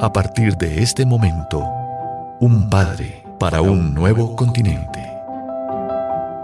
[0.00, 1.60] A partir de este momento,
[2.38, 5.04] un padre para un nuevo continente.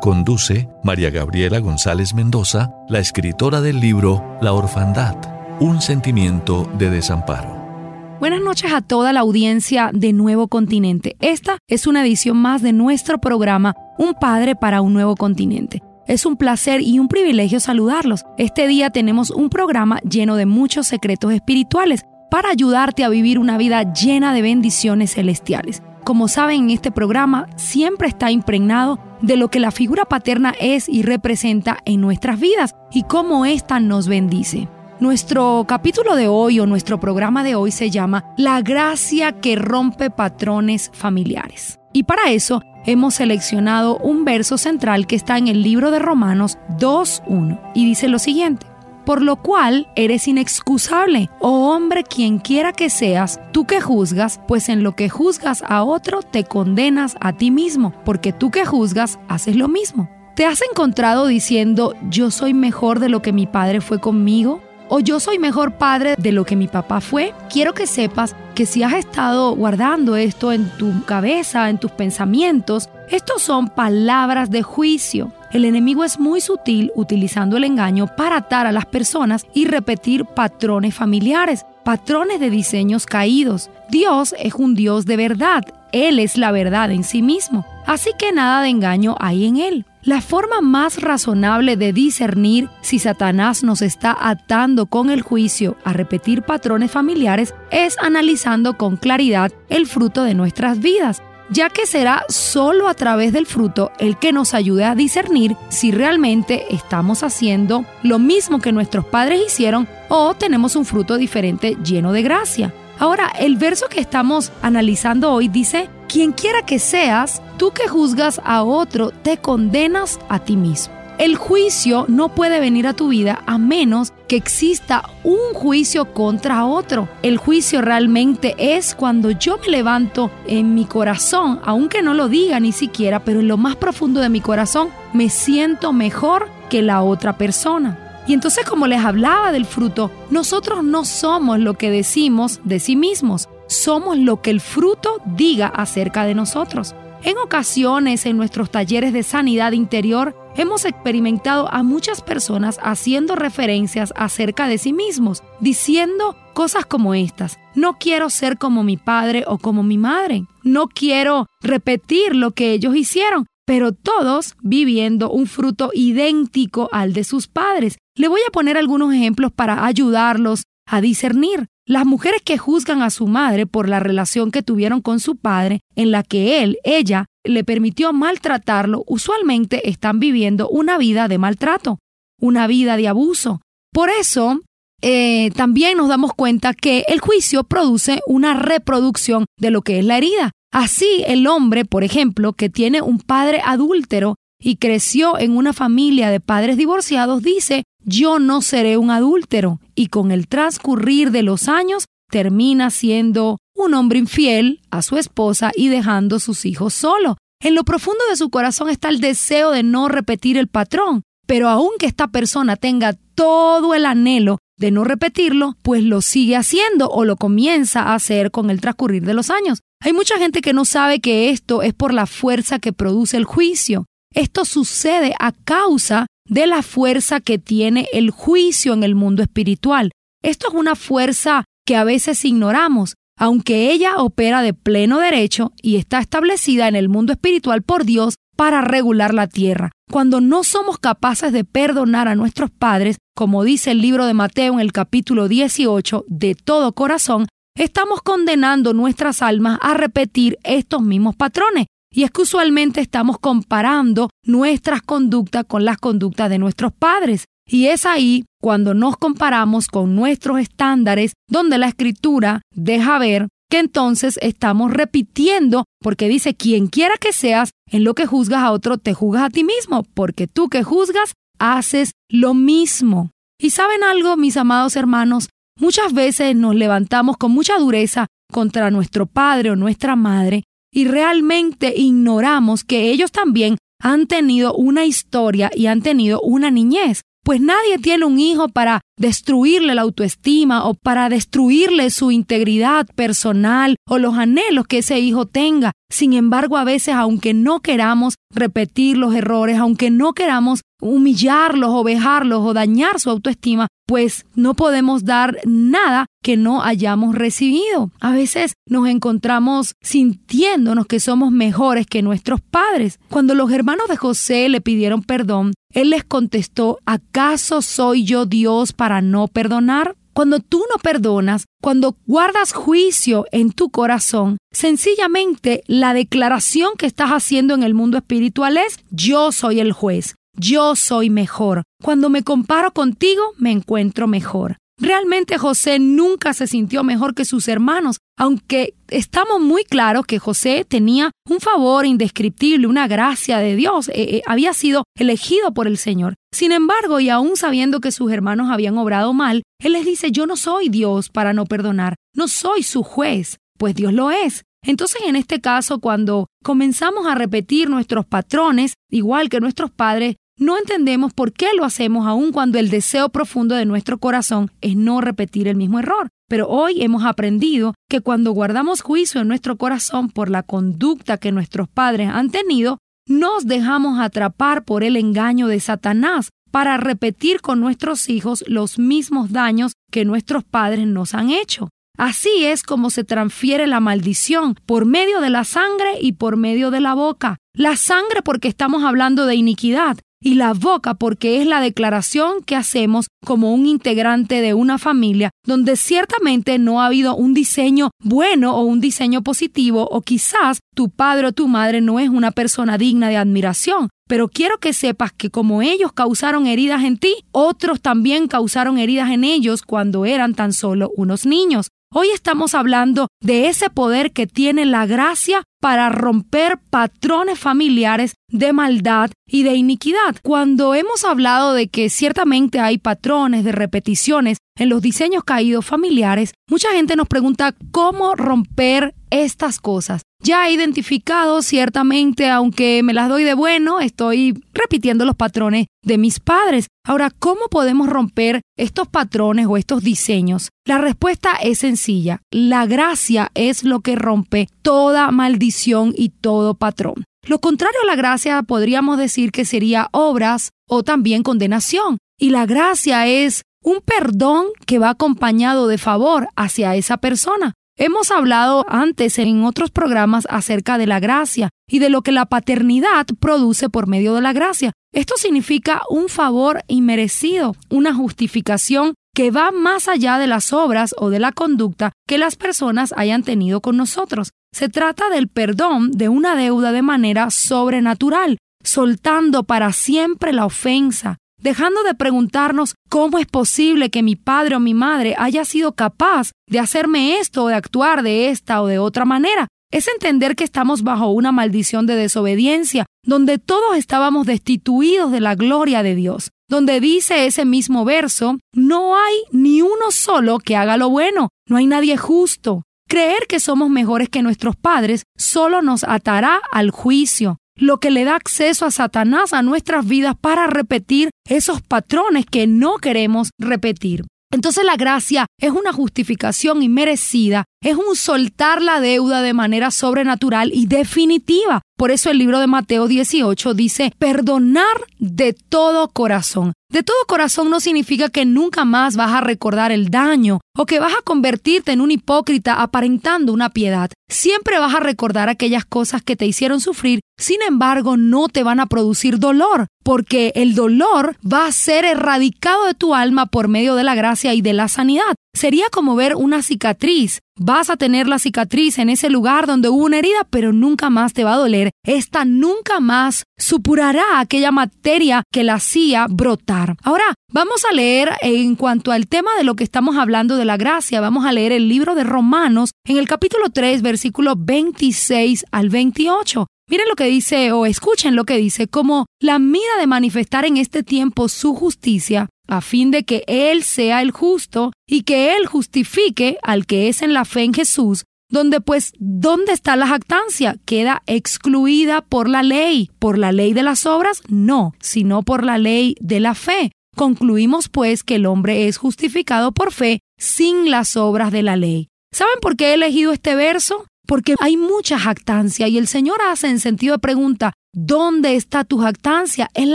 [0.00, 5.14] Conduce María Gabriela González Mendoza, la escritora del libro La Orfandad,
[5.60, 8.18] un sentimiento de desamparo.
[8.18, 11.14] Buenas noches a toda la audiencia de Nuevo Continente.
[11.20, 15.80] Esta es una edición más de nuestro programa Un Padre para un Nuevo Continente.
[16.08, 18.24] Es un placer y un privilegio saludarlos.
[18.36, 22.04] Este día tenemos un programa lleno de muchos secretos espirituales
[22.34, 25.84] para ayudarte a vivir una vida llena de bendiciones celestiales.
[26.02, 30.88] Como saben, en este programa siempre está impregnado de lo que la figura paterna es
[30.88, 34.66] y representa en nuestras vidas y cómo ésta nos bendice.
[34.98, 40.10] Nuestro capítulo de hoy o nuestro programa de hoy se llama La gracia que rompe
[40.10, 41.78] patrones familiares.
[41.92, 46.58] Y para eso hemos seleccionado un verso central que está en el libro de Romanos
[46.80, 48.73] 2.1 y dice lo siguiente.
[49.04, 54.68] Por lo cual eres inexcusable, oh hombre, quien quiera que seas, tú que juzgas, pues
[54.68, 59.18] en lo que juzgas a otro te condenas a ti mismo, porque tú que juzgas
[59.28, 60.08] haces lo mismo.
[60.34, 64.60] ¿Te has encontrado diciendo, yo soy mejor de lo que mi padre fue conmigo?
[64.88, 67.32] O yo soy mejor padre de lo que mi papá fue.
[67.50, 72.88] Quiero que sepas que si has estado guardando esto en tu cabeza, en tus pensamientos,
[73.10, 75.32] estos son palabras de juicio.
[75.52, 80.24] El enemigo es muy sutil utilizando el engaño para atar a las personas y repetir
[80.24, 83.70] patrones familiares, patrones de diseños caídos.
[83.88, 85.62] Dios es un Dios de verdad.
[85.92, 87.64] Él es la verdad en sí mismo.
[87.86, 89.86] Así que nada de engaño hay en Él.
[90.04, 95.94] La forma más razonable de discernir si Satanás nos está atando con el juicio a
[95.94, 102.26] repetir patrones familiares es analizando con claridad el fruto de nuestras vidas, ya que será
[102.28, 107.86] solo a través del fruto el que nos ayude a discernir si realmente estamos haciendo
[108.02, 112.74] lo mismo que nuestros padres hicieron o tenemos un fruto diferente lleno de gracia.
[112.98, 118.40] Ahora, el verso que estamos analizando hoy dice, quien quiera que seas, tú que juzgas
[118.44, 120.94] a otro, te condenas a ti mismo.
[121.18, 126.66] El juicio no puede venir a tu vida a menos que exista un juicio contra
[126.66, 127.08] otro.
[127.22, 132.60] El juicio realmente es cuando yo me levanto en mi corazón, aunque no lo diga
[132.60, 137.02] ni siquiera, pero en lo más profundo de mi corazón me siento mejor que la
[137.02, 138.22] otra persona.
[138.28, 142.94] Y entonces como les hablaba del fruto, nosotros no somos lo que decimos de sí
[142.94, 146.94] mismos, somos lo que el fruto diga acerca de nosotros.
[147.22, 154.12] En ocasiones en nuestros talleres de sanidad interior hemos experimentado a muchas personas haciendo referencias
[154.14, 157.58] acerca de sí mismos, diciendo cosas como estas.
[157.74, 160.44] No quiero ser como mi padre o como mi madre.
[160.62, 167.24] No quiero repetir lo que ellos hicieron pero todos viviendo un fruto idéntico al de
[167.24, 167.98] sus padres.
[168.14, 171.66] Le voy a poner algunos ejemplos para ayudarlos a discernir.
[171.86, 175.80] Las mujeres que juzgan a su madre por la relación que tuvieron con su padre,
[175.96, 181.98] en la que él, ella, le permitió maltratarlo, usualmente están viviendo una vida de maltrato,
[182.40, 183.60] una vida de abuso.
[183.92, 184.60] Por eso,
[185.02, 190.04] eh, también nos damos cuenta que el juicio produce una reproducción de lo que es
[190.04, 190.52] la herida.
[190.72, 196.30] Así, el hombre, por ejemplo, que tiene un padre adúltero y creció en una familia
[196.30, 201.68] de padres divorciados, dice, yo no seré un adúltero, y con el transcurrir de los
[201.68, 207.36] años termina siendo un hombre infiel a su esposa y dejando sus hijos solo.
[207.60, 211.68] En lo profundo de su corazón está el deseo de no repetir el patrón, pero
[211.68, 217.26] aunque esta persona tenga todo el anhelo de no repetirlo, pues lo sigue haciendo o
[217.26, 219.80] lo comienza a hacer con el transcurrir de los años.
[220.00, 223.44] Hay mucha gente que no sabe que esto es por la fuerza que produce el
[223.44, 224.06] juicio.
[224.34, 230.10] Esto sucede a causa de la fuerza que tiene el juicio en el mundo espiritual.
[230.42, 235.96] Esto es una fuerza que a veces ignoramos, aunque ella opera de pleno derecho y
[235.96, 239.92] está establecida en el mundo espiritual por Dios para regular la tierra.
[240.10, 244.74] Cuando no somos capaces de perdonar a nuestros padres, como dice el libro de Mateo
[244.74, 247.46] en el capítulo 18, de todo corazón,
[247.76, 251.86] estamos condenando nuestras almas a repetir estos mismos patrones.
[252.14, 257.46] Y es que usualmente estamos comparando nuestras conductas con las conductas de nuestros padres.
[257.66, 263.78] Y es ahí cuando nos comparamos con nuestros estándares donde la escritura deja ver que
[263.78, 268.98] entonces estamos repitiendo porque dice quien quiera que seas, en lo que juzgas a otro
[268.98, 273.30] te juzgas a ti mismo, porque tú que juzgas haces lo mismo.
[273.58, 279.26] Y saben algo, mis amados hermanos, Muchas veces nos levantamos con mucha dureza contra nuestro
[279.26, 280.62] padre o nuestra madre
[280.94, 287.22] y realmente ignoramos que ellos también han tenido una historia y han tenido una niñez.
[287.42, 293.96] pues nadie tiene un hijo para destruirle la autoestima o para destruirle su integridad personal
[294.08, 295.92] o los anhelos que ese hijo tenga.
[296.14, 302.04] Sin embargo, a veces, aunque no queramos repetir los errores, aunque no queramos humillarlos o
[302.04, 308.12] vejarlos o dañar su autoestima, pues no podemos dar nada que no hayamos recibido.
[308.20, 313.18] A veces nos encontramos sintiéndonos que somos mejores que nuestros padres.
[313.28, 318.92] Cuando los hermanos de José le pidieron perdón, él les contestó, ¿acaso soy yo Dios
[318.92, 320.14] para no perdonar?
[320.34, 327.30] Cuando tú no perdonas, cuando guardas juicio en tu corazón, sencillamente la declaración que estás
[327.30, 331.84] haciendo en el mundo espiritual es yo soy el juez, yo soy mejor.
[332.02, 334.78] Cuando me comparo contigo, me encuentro mejor.
[334.96, 340.86] Realmente José nunca se sintió mejor que sus hermanos, aunque estamos muy claros que José
[340.88, 345.98] tenía un favor indescriptible, una gracia de Dios, eh, eh, había sido elegido por el
[345.98, 346.34] Señor.
[346.52, 350.46] Sin embargo, y aún sabiendo que sus hermanos habían obrado mal, Él les dice, yo
[350.46, 354.62] no soy Dios para no perdonar, no soy su juez, pues Dios lo es.
[354.86, 360.78] Entonces, en este caso, cuando comenzamos a repetir nuestros patrones, igual que nuestros padres, no
[360.78, 365.20] entendemos por qué lo hacemos aun cuando el deseo profundo de nuestro corazón es no
[365.20, 366.28] repetir el mismo error.
[366.48, 371.50] Pero hoy hemos aprendido que cuando guardamos juicio en nuestro corazón por la conducta que
[371.50, 377.80] nuestros padres han tenido, nos dejamos atrapar por el engaño de Satanás para repetir con
[377.80, 381.88] nuestros hijos los mismos daños que nuestros padres nos han hecho.
[382.16, 386.92] Así es como se transfiere la maldición por medio de la sangre y por medio
[386.92, 387.56] de la boca.
[387.74, 392.76] La sangre porque estamos hablando de iniquidad y la boca porque es la declaración que
[392.76, 398.76] hacemos como un integrante de una familia donde ciertamente no ha habido un diseño bueno
[398.76, 402.98] o un diseño positivo o quizás tu padre o tu madre no es una persona
[402.98, 404.10] digna de admiración.
[404.26, 409.30] Pero quiero que sepas que como ellos causaron heridas en ti, otros también causaron heridas
[409.30, 411.88] en ellos cuando eran tan solo unos niños.
[412.16, 418.72] Hoy estamos hablando de ese poder que tiene la gracia para romper patrones familiares de
[418.72, 420.36] maldad y de iniquidad.
[420.44, 426.52] Cuando hemos hablado de que ciertamente hay patrones de repeticiones en los diseños caídos familiares,
[426.68, 430.22] mucha gente nos pregunta cómo romper estas cosas.
[430.42, 436.18] Ya he identificado ciertamente, aunque me las doy de bueno, estoy repitiendo los patrones de
[436.18, 436.88] mis padres.
[437.06, 440.68] Ahora, ¿cómo podemos romper estos patrones o estos diseños?
[440.86, 442.42] La respuesta es sencilla.
[442.50, 447.24] La gracia es lo que rompe toda maldición y todo patrón.
[447.46, 452.18] Lo contrario a la gracia podríamos decir que sería obras o también condenación.
[452.38, 457.74] Y la gracia es un perdón que va acompañado de favor hacia esa persona.
[457.96, 462.46] Hemos hablado antes en otros programas acerca de la gracia y de lo que la
[462.46, 464.92] paternidad produce por medio de la gracia.
[465.12, 471.30] Esto significa un favor inmerecido, una justificación que va más allá de las obras o
[471.30, 474.50] de la conducta que las personas hayan tenido con nosotros.
[474.72, 481.36] Se trata del perdón de una deuda de manera sobrenatural, soltando para siempre la ofensa,
[481.64, 486.52] dejando de preguntarnos cómo es posible que mi padre o mi madre haya sido capaz
[486.68, 489.66] de hacerme esto o de actuar de esta o de otra manera.
[489.90, 495.54] Es entender que estamos bajo una maldición de desobediencia, donde todos estábamos destituidos de la
[495.54, 500.98] gloria de Dios, donde dice ese mismo verso, no hay ni uno solo que haga
[500.98, 502.82] lo bueno, no hay nadie justo.
[503.08, 508.24] Creer que somos mejores que nuestros padres solo nos atará al juicio, lo que le
[508.24, 514.24] da acceso a Satanás a nuestras vidas para repetir esos patrones que no queremos repetir.
[514.54, 520.70] Entonces la gracia es una justificación inmerecida, es un soltar la deuda de manera sobrenatural
[520.72, 521.82] y definitiva.
[521.96, 526.72] Por eso el libro de Mateo 18 dice, perdonar de todo corazón.
[526.90, 530.98] De todo corazón no significa que nunca más vas a recordar el daño o que
[530.98, 534.10] vas a convertirte en un hipócrita aparentando una piedad.
[534.28, 538.80] Siempre vas a recordar aquellas cosas que te hicieron sufrir, sin embargo no te van
[538.80, 543.94] a producir dolor, porque el dolor va a ser erradicado de tu alma por medio
[543.94, 545.34] de la gracia y de la sanidad.
[545.54, 547.38] Sería como ver una cicatriz.
[547.56, 551.32] Vas a tener la cicatriz en ese lugar donde hubo una herida, pero nunca más
[551.32, 551.90] te va a doler.
[552.04, 556.96] Esta nunca más supurará aquella materia que la hacía brotar.
[557.04, 560.76] Ahora, vamos a leer en cuanto al tema de lo que estamos hablando de la
[560.76, 565.88] gracia, vamos a leer el libro de Romanos en el capítulo 3, versículo 26 al
[565.88, 566.66] 28.
[566.90, 570.76] Miren lo que dice o escuchen lo que dice, como la mira de manifestar en
[570.76, 575.66] este tiempo su justicia, a fin de que Él sea el justo y que Él
[575.66, 580.76] justifique al que es en la fe en Jesús, donde pues, ¿dónde está la jactancia?
[580.84, 583.10] Queda excluida por la ley.
[583.18, 584.42] ¿Por la ley de las obras?
[584.48, 586.92] No, sino por la ley de la fe.
[587.16, 592.08] Concluimos pues que el hombre es justificado por fe sin las obras de la ley.
[592.32, 594.06] ¿Saben por qué he elegido este verso?
[594.26, 598.98] Porque hay mucha jactancia y el Señor hace en sentido de pregunta, ¿dónde está tu
[598.98, 599.68] jactancia?
[599.74, 599.94] Él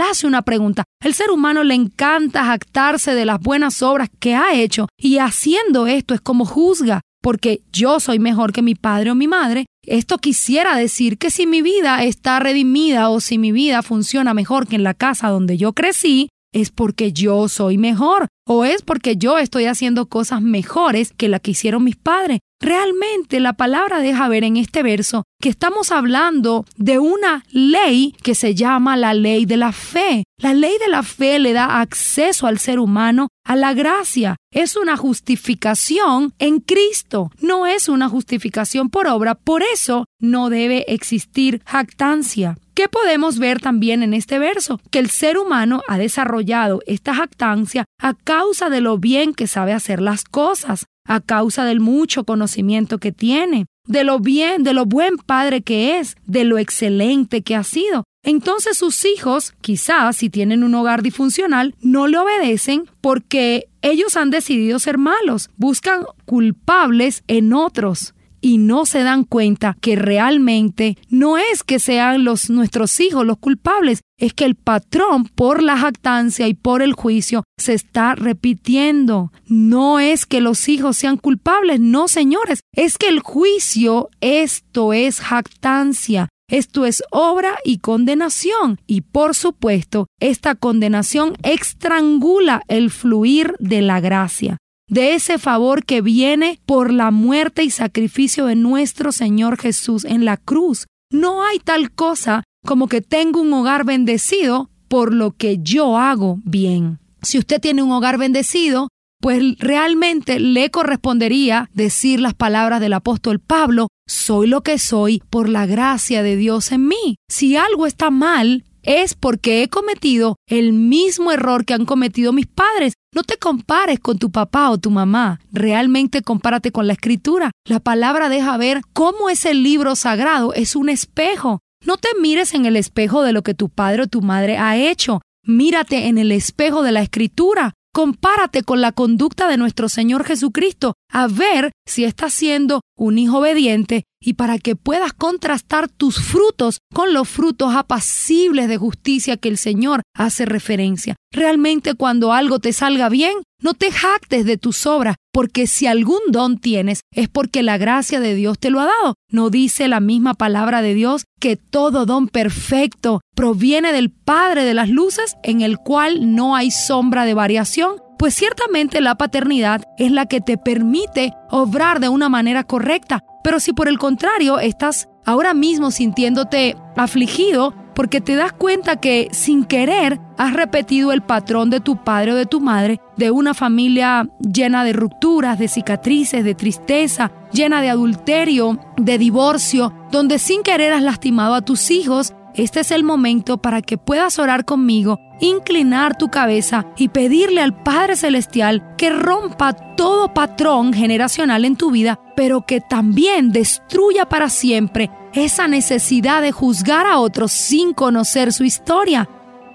[0.00, 0.84] hace una pregunta.
[1.02, 5.86] El ser humano le encanta jactarse de las buenas obras que ha hecho y haciendo
[5.86, 9.66] esto es como juzga, porque yo soy mejor que mi padre o mi madre.
[9.84, 14.68] Esto quisiera decir que si mi vida está redimida o si mi vida funciona mejor
[14.68, 19.16] que en la casa donde yo crecí, es porque yo soy mejor o es porque
[19.16, 22.40] yo estoy haciendo cosas mejores que las que hicieron mis padres.
[22.60, 28.34] Realmente la palabra deja ver en este verso que estamos hablando de una ley que
[28.34, 30.24] se llama la ley de la fe.
[30.36, 34.36] La ley de la fe le da acceso al ser humano a la gracia.
[34.52, 40.84] Es una justificación en Cristo, no es una justificación por obra, por eso no debe
[40.92, 42.56] existir jactancia.
[42.74, 44.80] ¿Qué podemos ver también en este verso?
[44.90, 49.72] Que el ser humano ha desarrollado esta jactancia a causa de lo bien que sabe
[49.72, 54.86] hacer las cosas, a causa del mucho conocimiento que tiene, de lo bien, de lo
[54.86, 58.04] buen padre que es, de lo excelente que ha sido.
[58.22, 64.30] Entonces sus hijos, quizás si tienen un hogar disfuncional, no le obedecen porque ellos han
[64.30, 71.38] decidido ser malos, buscan culpables en otros y no se dan cuenta que realmente no
[71.38, 76.46] es que sean los nuestros hijos los culpables, es que el patrón por la jactancia
[76.48, 79.32] y por el juicio se está repitiendo.
[79.46, 85.20] No es que los hijos sean culpables, no señores, es que el juicio esto es
[85.20, 86.28] jactancia.
[86.50, 88.80] Esto es obra y condenación.
[88.88, 94.58] Y por supuesto, esta condenación estrangula el fluir de la gracia
[94.90, 100.24] de ese favor que viene por la muerte y sacrificio de nuestro Señor Jesús en
[100.24, 100.86] la cruz.
[101.10, 106.40] No hay tal cosa como que tengo un hogar bendecido por lo que yo hago
[106.44, 106.98] bien.
[107.22, 108.88] Si usted tiene un hogar bendecido,
[109.20, 115.48] pues realmente le correspondería decir las palabras del apóstol Pablo, soy lo que soy por
[115.48, 117.16] la gracia de Dios en mí.
[117.28, 122.46] Si algo está mal, es porque he cometido el mismo error que han cometido mis
[122.46, 122.94] padres.
[123.12, 127.50] No te compares con tu papá o tu mamá, realmente compárate con la escritura.
[127.64, 131.58] La palabra deja ver cómo ese libro sagrado es un espejo.
[131.84, 134.76] No te mires en el espejo de lo que tu padre o tu madre ha
[134.76, 137.72] hecho, mírate en el espejo de la escritura.
[137.92, 143.38] Compárate con la conducta de nuestro Señor Jesucristo, a ver si estás siendo un hijo
[143.38, 149.48] obediente y para que puedas contrastar tus frutos con los frutos apacibles de justicia que
[149.48, 151.16] el Señor hace referencia.
[151.32, 156.20] Realmente cuando algo te salga bien, no te jactes de tus obras, porque si algún
[156.28, 159.14] don tienes es porque la gracia de Dios te lo ha dado.
[159.30, 164.74] ¿No dice la misma palabra de Dios que todo don perfecto proviene del Padre de
[164.74, 167.94] las Luces, en el cual no hay sombra de variación?
[168.20, 173.60] Pues ciertamente la paternidad es la que te permite obrar de una manera correcta, pero
[173.60, 179.64] si por el contrario estás ahora mismo sintiéndote afligido porque te das cuenta que sin
[179.64, 184.28] querer has repetido el patrón de tu padre o de tu madre, de una familia
[184.38, 190.92] llena de rupturas, de cicatrices, de tristeza, llena de adulterio, de divorcio, donde sin querer
[190.92, 196.16] has lastimado a tus hijos, este es el momento para que puedas orar conmigo, inclinar
[196.16, 202.20] tu cabeza y pedirle al Padre Celestial que rompa todo patrón generacional en tu vida,
[202.36, 208.64] pero que también destruya para siempre esa necesidad de juzgar a otros sin conocer su
[208.64, 209.28] historia.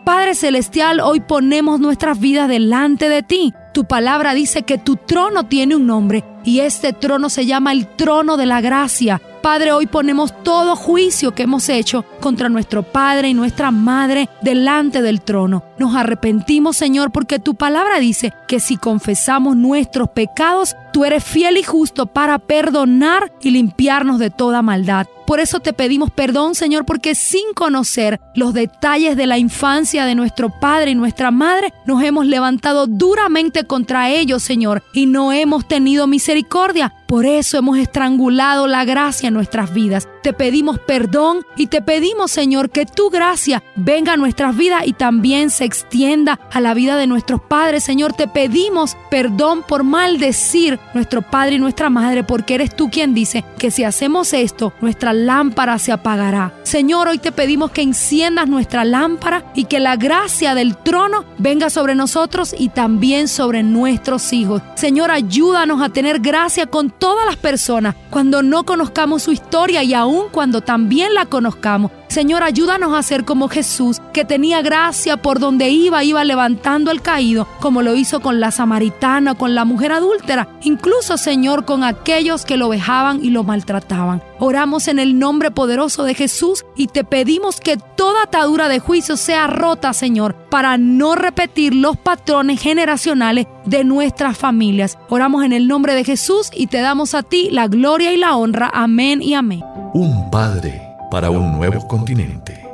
[0.03, 3.53] Padre Celestial, hoy ponemos nuestras vidas delante de ti.
[3.73, 7.87] Tu palabra dice que tu trono tiene un nombre y este trono se llama el
[7.87, 9.19] trono de la gracia.
[9.45, 15.03] Padre, hoy ponemos todo juicio que hemos hecho contra nuestro Padre y nuestra Madre delante
[15.03, 15.63] del trono.
[15.77, 21.57] Nos arrepentimos, Señor, porque tu palabra dice que si confesamos nuestros pecados, tú eres fiel
[21.57, 25.07] y justo para perdonar y limpiarnos de toda maldad.
[25.27, 30.15] Por eso te pedimos perdón, Señor, porque sin conocer los detalles de la infancia de
[30.15, 35.67] nuestro Padre y nuestra Madre, nos hemos levantado duramente contra ellos, Señor, y no hemos
[35.67, 36.93] tenido misericordia.
[37.07, 40.07] Por eso hemos estrangulado la gracia en nuestras vidas.
[40.25, 44.93] Te pedimos perdón y te pedimos, Señor, que tu gracia venga a nuestras vidas y
[44.93, 47.83] también se extienda a la vida de nuestros padres.
[47.83, 53.13] Señor, te pedimos perdón por maldecir nuestro Padre y nuestra Madre, porque eres tú quien
[53.13, 56.55] dice que si hacemos esto, nuestra lámpara se apagará.
[56.65, 61.69] Señor, hoy te pedimos que enciendas nuestra lámpara y que la gracia del trono venga
[61.69, 64.63] sobre nosotros y también sobre nuestros hijos.
[64.73, 69.93] Señor, ayúdanos a tener gracia con todas las personas cuando no conozcamos su historia y
[69.93, 75.37] aún cuando también la conozcamos Señor, ayúdanos a ser como Jesús, que tenía gracia por
[75.37, 79.91] donde iba, iba levantando al caído, como lo hizo con la samaritana, con la mujer
[79.91, 84.23] adúltera, incluso, Señor, con aquellos que lo vejaban y lo maltrataban.
[84.39, 89.17] Oramos en el nombre poderoso de Jesús y te pedimos que toda atadura de juicio
[89.17, 94.97] sea rota, Señor, para no repetir los patrones generacionales de nuestras familias.
[95.09, 98.37] Oramos en el nombre de Jesús y te damos a ti la gloria y la
[98.37, 98.71] honra.
[98.73, 99.61] Amén y amén.
[99.93, 102.67] Un Padre para un nuevo continente.